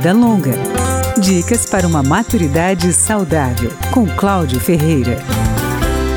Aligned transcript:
Vida 0.00 0.14
Longa. 0.14 0.54
Dicas 1.20 1.66
para 1.66 1.86
uma 1.86 2.02
maturidade 2.02 2.90
saudável, 2.90 3.70
com 3.90 4.06
Cláudio 4.06 4.58
Ferreira. 4.58 5.18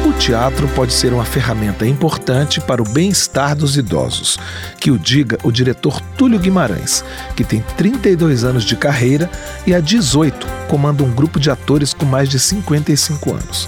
O 0.08 0.14
teatro 0.14 0.70
pode 0.70 0.94
ser 0.94 1.12
uma 1.12 1.26
ferramenta 1.26 1.86
importante 1.86 2.62
para 2.62 2.82
o 2.82 2.88
bem-estar 2.88 3.58
dos 3.58 3.76
idosos, 3.76 4.40
que 4.80 4.90
o 4.90 4.98
diga 4.98 5.38
o 5.44 5.52
diretor 5.52 6.00
Túlio 6.18 6.40
Guimarães, 6.40 7.04
que 7.36 7.44
tem 7.44 7.62
32 7.76 8.46
anos 8.46 8.64
de 8.64 8.78
carreira 8.78 9.30
e 9.68 9.76
há 9.76 9.82
18 9.82 10.48
comanda 10.70 11.04
um 11.04 11.12
grupo 11.12 11.38
de 11.38 11.52
atores 11.52 11.94
com 11.94 12.06
mais 12.06 12.30
de 12.30 12.40
55 12.40 13.34
anos. 13.34 13.68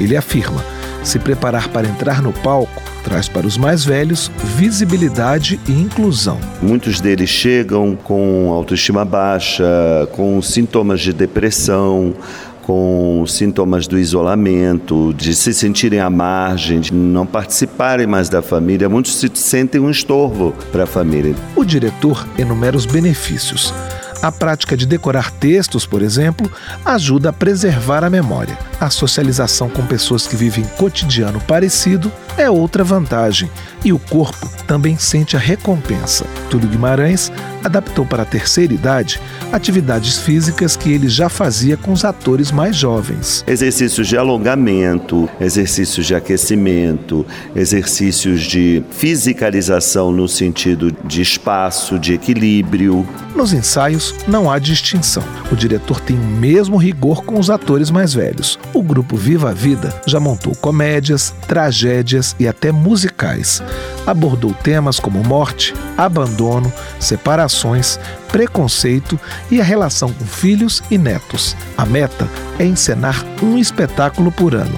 Ele 0.00 0.16
afirma: 0.16 0.64
se 1.02 1.18
preparar 1.18 1.68
para 1.68 1.88
entrar 1.88 2.22
no 2.22 2.32
palco 2.32 2.82
traz 3.02 3.28
para 3.28 3.46
os 3.46 3.56
mais 3.56 3.84
velhos 3.84 4.30
visibilidade 4.56 5.58
e 5.68 5.72
inclusão. 5.72 6.38
Muitos 6.62 7.00
deles 7.00 7.28
chegam 7.28 7.96
com 7.96 8.50
autoestima 8.52 9.04
baixa, 9.04 9.64
com 10.12 10.40
sintomas 10.42 11.00
de 11.00 11.12
depressão, 11.12 12.14
com 12.62 13.24
sintomas 13.26 13.86
do 13.86 13.98
isolamento, 13.98 15.14
de 15.14 15.34
se 15.34 15.52
sentirem 15.52 15.98
à 15.98 16.10
margem, 16.10 16.80
de 16.80 16.92
não 16.92 17.26
participarem 17.26 18.06
mais 18.06 18.28
da 18.28 18.42
família. 18.42 18.88
Muitos 18.88 19.16
se 19.16 19.30
sentem 19.34 19.80
um 19.80 19.90
estorvo 19.90 20.54
para 20.70 20.84
a 20.84 20.86
família. 20.86 21.34
O 21.56 21.64
diretor 21.64 22.28
enumera 22.38 22.76
os 22.76 22.86
benefícios. 22.86 23.74
A 24.22 24.30
prática 24.30 24.76
de 24.76 24.84
decorar 24.84 25.30
textos, 25.30 25.86
por 25.86 26.02
exemplo, 26.02 26.50
ajuda 26.84 27.30
a 27.30 27.32
preservar 27.32 28.04
a 28.04 28.10
memória. 28.10 28.58
A 28.78 28.90
socialização 28.90 29.70
com 29.70 29.86
pessoas 29.86 30.26
que 30.26 30.36
vivem 30.36 30.64
cotidiano 30.76 31.40
parecido 31.40 32.12
é 32.36 32.50
outra 32.50 32.84
vantagem, 32.84 33.50
e 33.84 33.92
o 33.92 33.98
corpo 33.98 34.48
também 34.66 34.98
sente 34.98 35.36
a 35.36 35.40
recompensa. 35.40 36.26
Túlio 36.50 36.68
Guimarães 36.68 37.32
adaptou 37.62 38.04
para 38.04 38.22
a 38.22 38.26
terceira 38.26 38.72
idade 38.72 39.20
atividades 39.52 40.18
físicas 40.18 40.76
que 40.76 40.92
ele 40.92 41.08
já 41.08 41.28
fazia 41.28 41.76
com 41.76 41.92
os 41.92 42.04
atores 42.04 42.50
mais 42.50 42.76
jovens. 42.76 43.44
Exercícios 43.46 44.06
de 44.06 44.16
alongamento, 44.16 45.28
exercícios 45.40 46.06
de 46.06 46.14
aquecimento, 46.14 47.26
exercícios 47.54 48.42
de 48.42 48.82
fisicalização 48.90 50.12
no 50.12 50.28
sentido 50.28 50.94
de 51.04 51.20
espaço, 51.20 51.98
de 51.98 52.14
equilíbrio. 52.14 53.06
Nos 53.34 53.52
ensaios 53.52 54.14
não 54.26 54.50
há 54.50 54.58
distinção. 54.58 55.22
O 55.50 55.56
diretor 55.56 56.00
tem 56.00 56.16
o 56.16 56.24
mesmo 56.24 56.76
rigor 56.76 57.24
com 57.24 57.38
os 57.38 57.50
atores 57.50 57.90
mais 57.90 58.14
velhos. 58.14 58.58
O 58.72 58.82
grupo 58.82 59.16
Viva 59.16 59.50
a 59.50 59.54
Vida 59.54 59.94
já 60.06 60.20
montou 60.20 60.54
comédias, 60.54 61.34
tragédias 61.46 62.36
e 62.38 62.46
até 62.46 62.72
musicais. 62.72 63.62
Abordou 64.10 64.52
temas 64.52 64.98
como 64.98 65.22
morte, 65.22 65.72
abandono, 65.96 66.72
separações, 66.98 67.96
preconceito 68.26 69.16
e 69.48 69.60
a 69.60 69.64
relação 69.64 70.12
com 70.12 70.24
filhos 70.24 70.82
e 70.90 70.98
netos. 70.98 71.56
A 71.78 71.86
meta 71.86 72.28
é 72.58 72.64
encenar 72.64 73.24
um 73.40 73.56
espetáculo 73.56 74.32
por 74.32 74.56
ano. 74.56 74.76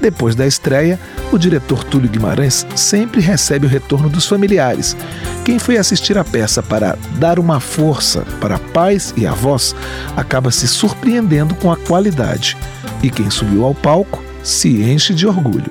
Depois 0.00 0.34
da 0.34 0.48
estreia, 0.48 0.98
o 1.30 1.38
diretor 1.38 1.84
Túlio 1.84 2.10
Guimarães 2.10 2.66
sempre 2.74 3.20
recebe 3.20 3.66
o 3.66 3.68
retorno 3.68 4.08
dos 4.08 4.26
familiares. 4.26 4.96
Quem 5.44 5.60
foi 5.60 5.76
assistir 5.76 6.18
a 6.18 6.24
peça 6.24 6.60
para 6.60 6.98
dar 7.20 7.38
uma 7.38 7.60
força 7.60 8.22
para 8.40 8.58
pais 8.58 9.14
e 9.16 9.28
avós 9.28 9.76
acaba 10.16 10.50
se 10.50 10.66
surpreendendo 10.66 11.54
com 11.54 11.70
a 11.70 11.76
qualidade. 11.76 12.56
E 13.00 13.08
quem 13.08 13.30
subiu 13.30 13.64
ao 13.64 13.76
palco 13.76 14.20
se 14.42 14.82
enche 14.82 15.14
de 15.14 15.24
orgulho. 15.24 15.70